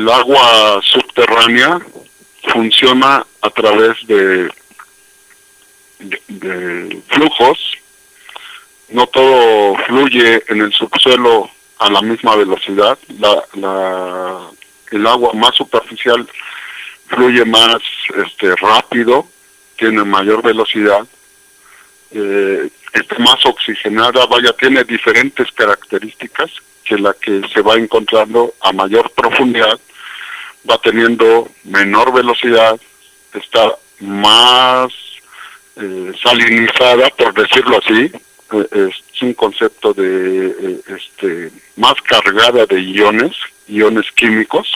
[0.08, 1.80] agua subterránea
[2.48, 4.48] funciona a través de,
[6.28, 7.73] de flujos.
[8.88, 12.98] No todo fluye en el subsuelo a la misma velocidad.
[13.18, 14.50] La, la,
[14.90, 16.28] el agua más superficial
[17.08, 17.78] fluye más
[18.24, 19.26] este, rápido,
[19.76, 21.06] tiene mayor velocidad,
[22.12, 26.50] eh, está más oxigenada, vaya, tiene diferentes características
[26.84, 29.78] que la que se va encontrando a mayor profundidad,
[30.68, 32.78] va teniendo menor velocidad,
[33.32, 34.92] está más
[35.76, 38.12] eh, salinizada, por decirlo así,
[38.52, 43.32] es un concepto de eh, este más cargada de iones,
[43.68, 44.72] iones químicos.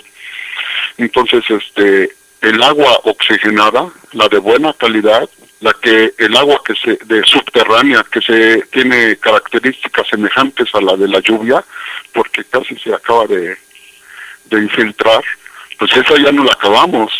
[0.96, 2.10] Entonces, este
[2.40, 5.28] el agua oxigenada, la de buena calidad,
[5.60, 10.96] la que el agua que se de subterránea que se tiene características semejantes a la
[10.96, 11.64] de la lluvia,
[12.12, 13.56] porque casi se acaba de,
[14.46, 15.22] de infiltrar,
[15.78, 17.12] pues esa ya no la acabamos.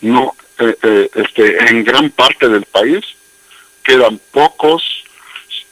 [0.00, 3.04] No, eh, eh, este, en gran parte del país
[3.82, 5.03] quedan pocos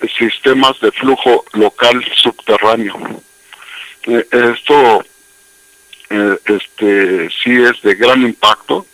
[0.08, 2.94] sistemas de flujo local subterráneo.
[4.06, 5.04] Eh, esto
[6.10, 8.86] eh, este sí es de gran impacto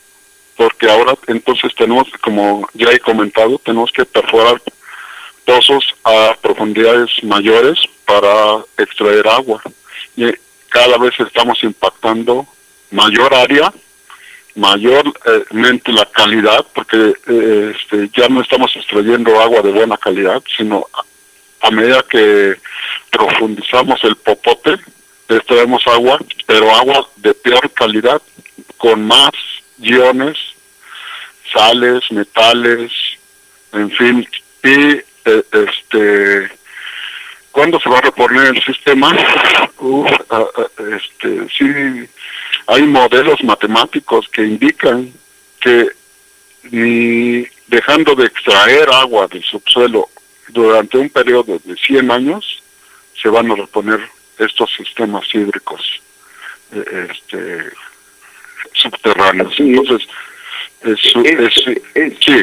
[0.57, 4.61] porque ahora entonces tenemos, como ya he comentado, tenemos que perforar
[5.45, 9.63] pozos a profundidades mayores para extraer agua.
[10.17, 10.33] Y
[10.69, 12.47] cada vez estamos impactando
[12.91, 13.73] mayor área,
[14.59, 20.85] mayormente la calidad, porque eh, este, ya no estamos extrayendo agua de buena calidad, sino
[21.61, 22.57] a, medida que
[23.11, 24.77] profundizamos el popote,
[25.29, 28.21] extraemos agua, pero agua de peor calidad,
[28.77, 29.31] con más
[29.79, 30.37] iones,
[31.53, 32.91] sales, metales,
[33.73, 34.29] en fin,
[34.65, 36.51] y eh, este
[37.53, 39.15] ¿cuándo se va a reponer el sistema?
[39.81, 42.09] Uh, uh, este sí
[42.69, 45.11] hay modelos matemáticos que indican
[45.59, 45.89] que
[46.71, 50.09] ni dejando de extraer agua del subsuelo
[50.49, 52.63] durante un periodo de 100 años
[53.21, 54.01] se van a reponer
[54.39, 55.81] estos sistemas hídricos
[56.73, 57.71] eh, este
[58.75, 59.55] subterráneos.
[59.59, 60.07] Entonces,
[60.83, 62.43] es, es, es, sí.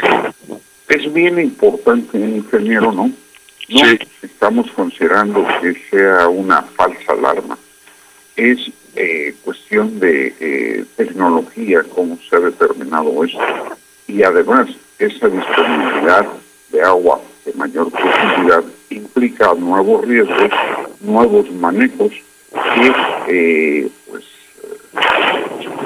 [0.90, 3.12] es bien importante, ingeniero, ¿no?
[3.70, 4.00] No sí.
[4.24, 7.58] estamos considerando que sea una falsa alarma.
[8.36, 13.40] Es eh, cuestión de eh, tecnología, cómo se ha determinado esto.
[14.08, 14.68] Y además,
[15.00, 16.28] esa disponibilidad
[16.72, 20.52] de agua de mayor profundidad implica nuevos riesgos,
[21.02, 22.12] nuevos manejos
[22.52, 22.94] que
[23.28, 24.24] eh, pues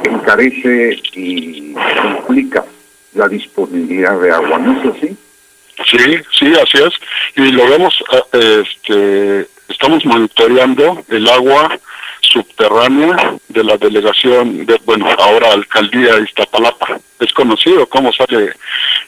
[0.03, 1.73] encarece y
[2.19, 2.65] implica
[3.13, 5.17] la disponibilidad de agua, ¿no es así?
[5.85, 6.93] Sí, sí, así es.
[7.35, 8.03] Y lo vemos,
[8.33, 11.79] este, estamos monitoreando el agua
[12.31, 16.99] subterránea de la delegación, de, bueno, ahora alcaldía Iztapalapa.
[17.19, 18.53] Es conocido cómo sale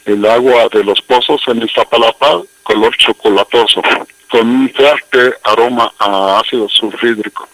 [0.04, 3.82] el agua de los pozos en Iztapalapa, color chocolatoso,
[4.30, 7.48] con un fuerte aroma a ácido sulfídrico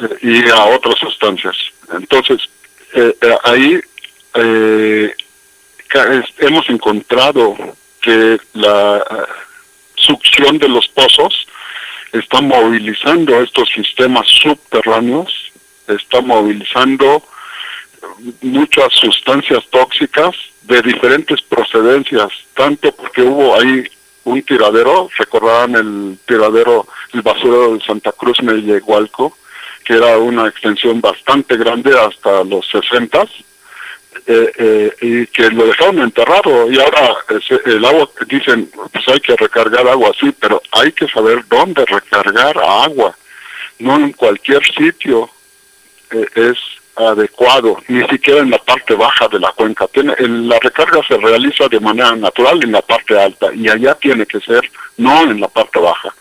[0.00, 1.56] eh, y a otras sustancias.
[1.92, 2.40] Entonces,
[2.94, 3.80] eh, eh, ahí
[4.34, 5.14] eh,
[6.38, 7.56] hemos encontrado
[8.00, 9.04] que la
[9.94, 11.47] succión de los pozos
[12.12, 15.52] está movilizando estos sistemas subterráneos,
[15.86, 17.22] está movilizando
[18.42, 23.84] muchas sustancias tóxicas de diferentes procedencias, tanto porque hubo ahí
[24.24, 29.36] un tiradero, recordarán el tiradero, el basurero de Santa Cruz Mellehualco,
[29.84, 33.26] que era una extensión bastante grande hasta los 60,
[34.26, 37.16] eh, eh, y que lo dejaron enterrado y ahora
[37.64, 42.56] el agua dicen pues hay que recargar agua sí pero hay que saber dónde recargar
[42.58, 43.16] agua
[43.78, 45.30] no en cualquier sitio
[46.10, 46.58] eh, es
[46.98, 49.86] adecuado, ni siquiera en la parte baja de la cuenca.
[49.88, 54.26] Tiene, la recarga se realiza de manera natural en la parte alta y allá tiene
[54.26, 56.12] que ser, no en la parte baja.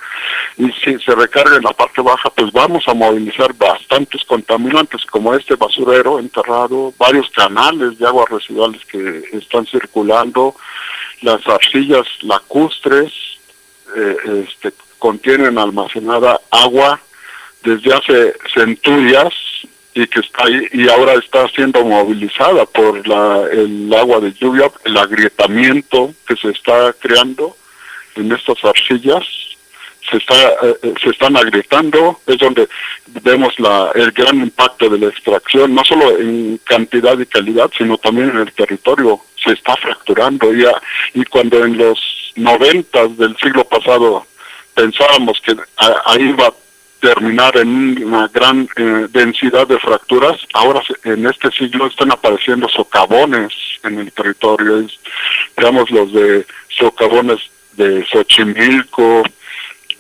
[0.57, 5.35] Y si se recarga en la parte baja, pues vamos a movilizar bastantes contaminantes como
[5.35, 10.55] este basurero enterrado, varios canales de aguas residuales que están circulando,
[11.21, 13.11] las arcillas lacustres
[13.95, 16.99] eh, este, contienen almacenada agua
[17.63, 19.33] desde hace centurias
[19.93, 24.71] y que está ahí y ahora está siendo movilizada por la, el agua de lluvia,
[24.85, 27.55] el agrietamiento que se está creando
[28.15, 29.23] en estas arcillas
[30.09, 32.67] se está eh, eh, se están agrietando es donde
[33.23, 37.97] vemos la el gran impacto de la extracción no solo en cantidad y calidad sino
[37.97, 40.73] también en el territorio se está fracturando ya
[41.13, 41.99] y cuando en los
[42.35, 44.25] noventas del siglo pasado
[44.73, 45.55] pensábamos que
[46.05, 46.51] ahí va
[46.99, 50.37] terminar en una gran eh, densidad de fracturas.
[50.53, 53.53] Ahora en este siglo están apareciendo socavones
[53.83, 54.85] en el territorio,
[55.55, 57.39] digamos los de socavones
[57.73, 59.23] de Xochimilco,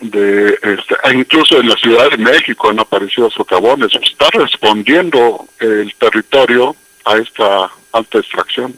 [0.01, 3.91] de este, e incluso en la Ciudad de México han aparecido socavones.
[4.01, 6.75] Está respondiendo el territorio
[7.05, 8.77] a esta alta extracción.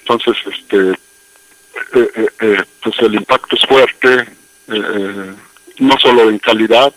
[0.00, 0.90] Entonces, este,
[1.94, 4.28] eh, eh, pues el impacto es fuerte,
[5.78, 6.92] no solo en calidad,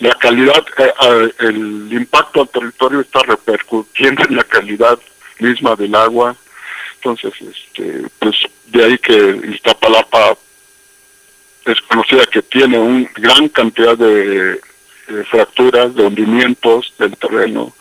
[0.00, 4.98] la calidad, eh, el impacto al territorio está repercutiendo en la calidad
[5.40, 6.36] misma del agua.
[6.96, 8.36] Entonces, este, pues
[8.66, 10.36] de ahí que Iztapalapa
[11.72, 14.60] es conocida que tiene una gran cantidad de,
[15.30, 17.72] fracturas, de hundimientos del terreno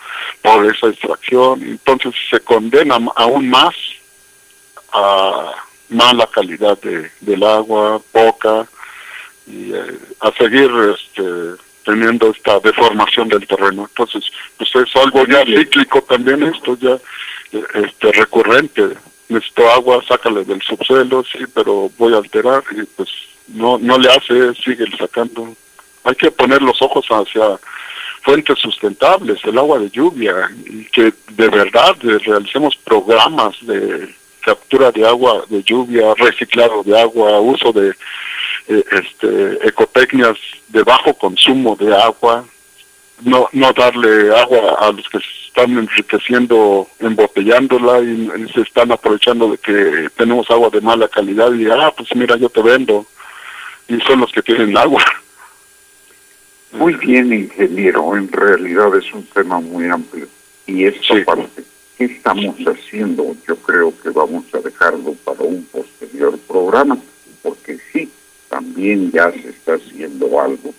[0.41, 1.61] por esa extracción.
[1.63, 3.75] Entonces se condena aún más
[4.91, 5.53] a
[5.89, 8.67] mala calidad de, del agua, poca,
[9.45, 11.23] y eh, a seguir este,
[11.85, 13.87] teniendo esta deformación del terreno.
[13.89, 16.97] Entonces, pues es algo ya cíclico también esto, ya
[17.51, 18.89] este recurrente.
[19.29, 23.09] Necesito agua, sácale del subsuelo, sí, pero voy a alterar y pues
[23.47, 25.55] no no le hace, sigue sacando.
[26.03, 27.59] Hay que poner los ojos hacia
[28.21, 35.05] fuentes sustentables, el agua de lluvia, y que de verdad realicemos programas de captura de
[35.05, 37.93] agua de lluvia, reciclado de agua, uso de
[38.69, 40.37] eh, este, ecotecnias
[40.69, 42.45] de bajo consumo de agua,
[43.21, 49.51] no, no darle agua a los que se están enriqueciendo embotellándola y, se están aprovechando
[49.51, 53.05] de que tenemos agua de mala calidad y, ah, pues mira, yo te vendo.
[53.87, 55.03] Y son los que tienen agua.
[56.71, 58.15] Muy bien, ingeniero.
[58.15, 60.27] En realidad es un tema muy amplio.
[60.65, 61.63] Y esta parte,
[61.97, 63.35] ¿qué estamos haciendo?
[63.47, 66.97] Yo creo que vamos a dejarlo para un posterior programa,
[67.41, 68.11] porque sí,
[68.49, 70.73] también ya se está haciendo algo.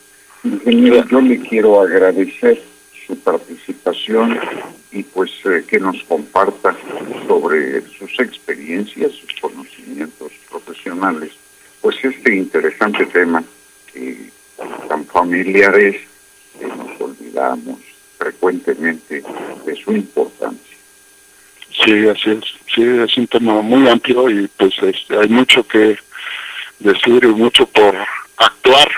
[0.45, 2.63] Ingeniero, yo le quiero agradecer
[3.07, 4.39] su participación
[4.93, 6.77] y pues eh, que nos comparta
[7.27, 11.33] sobre sus experiencias, sus conocimientos profesionales,
[11.81, 13.43] pues este interesante tema
[13.93, 14.31] que
[14.89, 15.97] tan familiar es,
[16.59, 17.79] que nos olvidamos
[18.19, 19.23] frecuentemente
[19.65, 20.77] de su importancia.
[21.85, 22.45] Sí, así es.
[22.75, 25.97] Sí, es un tema muy amplio y pues este, hay mucho que
[26.81, 27.95] decir mucho por
[28.37, 28.89] actuar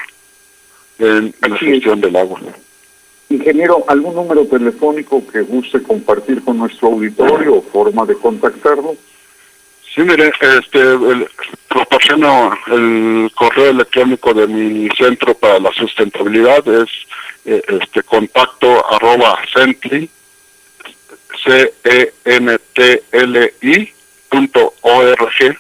[0.98, 2.40] en, la gestión del agua.
[3.28, 8.96] Ingeniero, ¿algún número telefónico que guste compartir con nuestro auditorio o forma de contactarlo?
[9.94, 10.80] Sí, mire, este,
[11.68, 16.88] proporciono el correo electrónico de mi centro para la sustentabilidad, es
[17.44, 20.08] eh, este contacto arroba centli,
[21.44, 23.92] c e n t l i
[24.28, 25.58] punto org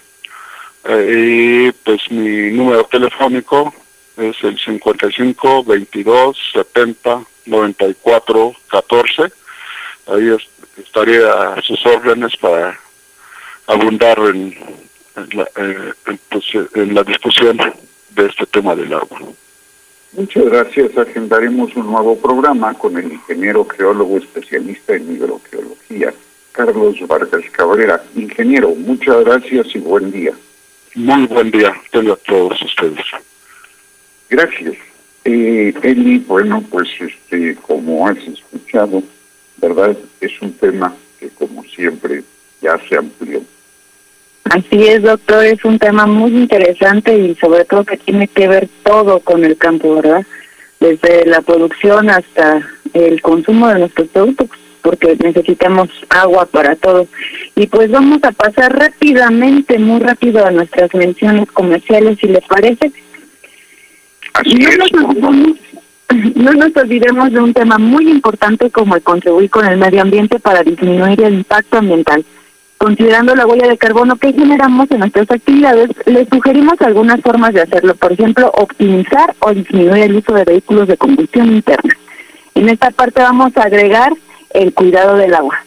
[0.84, 3.74] eh, y pues mi número telefónico
[4.16, 9.22] es el 55 22 70 94 14.
[10.06, 10.36] Ahí
[10.76, 12.78] estaría a sus órdenes para
[13.70, 14.54] abundar en,
[15.32, 15.92] la, eh,
[16.28, 16.44] pues,
[16.74, 17.56] en la discusión
[18.10, 19.20] de este tema del agua.
[20.12, 20.98] Muchas gracias.
[20.98, 26.12] Agendaremos un nuevo programa con el ingeniero geólogo especialista en hidrogeología,
[26.52, 28.02] Carlos Vargas Cabrera.
[28.16, 30.32] Ingeniero, muchas gracias y buen día.
[30.96, 33.04] Muy buen día a todos ustedes.
[34.28, 34.74] Gracias.
[35.24, 39.02] Eh, Eli, bueno, pues este, como has escuchado,
[39.58, 39.96] ¿verdad?
[40.20, 42.24] Es un tema que como siempre
[42.60, 43.42] ya se amplió.
[44.44, 48.68] Así es, doctor, es un tema muy interesante y sobre todo que tiene que ver
[48.82, 50.26] todo con el campo, ¿verdad?
[50.80, 52.60] Desde la producción hasta
[52.92, 54.48] el consumo de nuestros productos.
[54.82, 57.06] porque necesitamos agua para todo.
[57.54, 62.90] Y pues vamos a pasar rápidamente, muy rápido a nuestras menciones comerciales, si les parece.
[64.46, 65.58] no, nos olvidemos,
[66.34, 70.40] no nos olvidemos de un tema muy importante como el contribuir con el medio ambiente
[70.40, 72.24] para disminuir el impacto ambiental.
[72.80, 77.60] Considerando la huella de carbono que generamos en nuestras actividades, les sugerimos algunas formas de
[77.60, 77.94] hacerlo.
[77.94, 81.94] Por ejemplo, optimizar o disminuir el uso de vehículos de combustión interna.
[82.54, 84.14] En esta parte vamos a agregar
[84.54, 85.62] el cuidado del agua.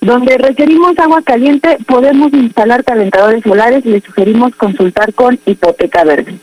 [0.00, 6.38] Donde requerimos agua caliente, podemos instalar calentadores solares y les sugerimos consultar con hipoteca verde.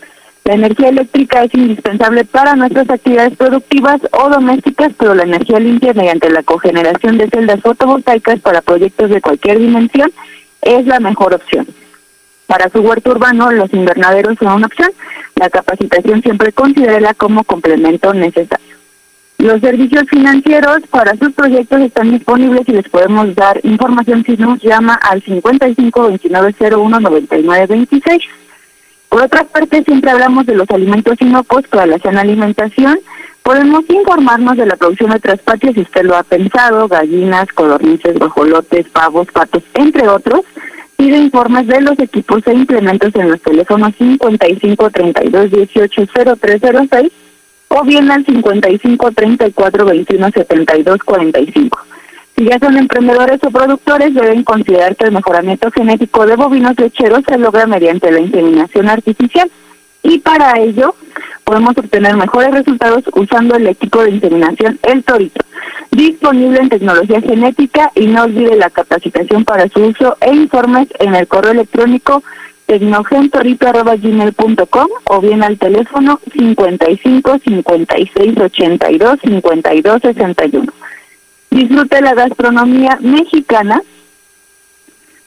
[0.46, 5.94] La energía eléctrica es indispensable para nuestras actividades productivas o domésticas, pero la energía limpia
[5.94, 10.12] mediante la cogeneración de celdas fotovoltaicas para proyectos de cualquier dimensión
[10.62, 11.66] es la mejor opción.
[12.46, 14.92] Para su huerto urbano, los invernaderos son una opción.
[15.36, 18.76] La capacitación siempre considera como complemento necesario.
[19.38, 24.62] Los servicios financieros para sus proyectos están disponibles y les podemos dar información si nos
[24.62, 28.24] llama al 55 29 01 99 26.
[29.14, 33.00] Por otra parte, siempre hablamos de los alimentos inocuos para la sana alimentación.
[33.44, 38.90] Podemos informarnos de la producción de otras si usted lo ha pensado, gallinas, codornices, guajolotes,
[38.90, 40.42] pavos, patos, entre otros.
[40.98, 46.08] Pide informes de los equipos e implementos en los teléfonos 55 32 18
[46.42, 47.12] 0306
[47.68, 51.80] o bien al 55 34 21 72 45.
[52.44, 57.22] Si ya son emprendedores o productores, deben considerar que el mejoramiento genético de bovinos lecheros
[57.26, 59.50] se logra mediante la inseminación artificial.
[60.02, 60.94] Y para ello,
[61.46, 65.46] podemos obtener mejores resultados usando el equipo de inseminación El Torito,
[65.92, 71.16] disponible en tecnología genética y no olvide la capacitación para su uso e informes en
[71.16, 72.24] el correo electrónico
[72.66, 80.74] tecnogentorito.gmail.com o bien al teléfono 55 56 82 52 61.
[81.54, 83.84] Disfrute la gastronomía mexicana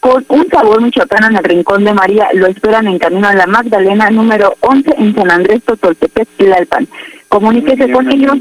[0.00, 2.28] con un sabor michoacano en el Rincón de María.
[2.34, 6.88] Lo esperan en Camino a la Magdalena, número 11, en San Andrés, Totoltepec, Tlalpan.
[7.28, 8.38] Comuníquese con ellos.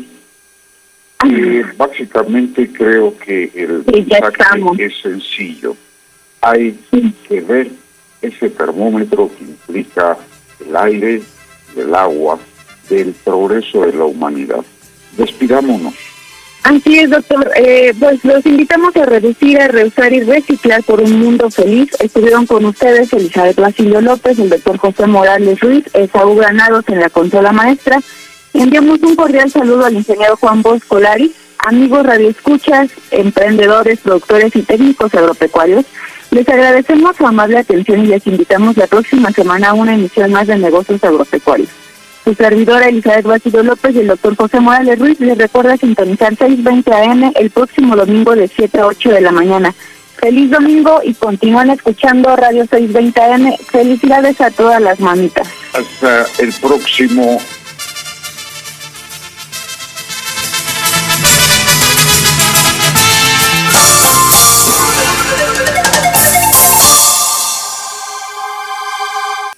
[1.30, 5.78] Eh, básicamente creo que el mensaje es sencillo.
[6.42, 6.80] Hay
[7.28, 7.70] que ver
[8.20, 10.18] ese termómetro que implica
[10.66, 11.22] el aire,
[11.78, 12.40] el agua,
[12.90, 14.66] del progreso de la humanidad.
[15.16, 16.15] Despidámonos.
[16.66, 17.52] Así es, doctor.
[17.58, 21.92] Eh, pues los invitamos a reducir, a reusar y reciclar por un mundo feliz.
[22.00, 27.12] Estuvieron con ustedes Elizabeth Basilio López, el doctor José Morales Ruiz, Saúl Granados en la
[27.12, 28.02] consola maestra.
[28.56, 35.14] Enviamos un cordial saludo al ingeniero Juan Bosco Lari, amigos radioescuchas, emprendedores, productores y técnicos
[35.14, 35.86] agropecuarios.
[36.32, 40.48] Les agradecemos su amable atención y les invitamos la próxima semana a una emisión más
[40.48, 41.85] de negocios agropecuarios.
[42.26, 46.92] Su servidora Elizabeth Basilio López y el doctor José Morales Ruiz les recuerda sintonizar 6.20
[46.92, 49.76] AM el próximo domingo de 7 a 8 de la mañana.
[50.16, 53.56] Feliz domingo y continúan escuchando Radio 620 AM.
[53.72, 55.48] Felicidades a todas las mamitas.
[55.74, 57.40] Hasta el próximo